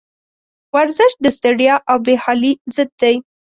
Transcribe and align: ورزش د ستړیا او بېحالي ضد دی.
ورزش 0.75 1.11
د 1.23 1.25
ستړیا 1.37 1.75
او 1.89 1.97
بېحالي 2.05 2.51
ضد 2.75 2.91
دی. 3.01 3.15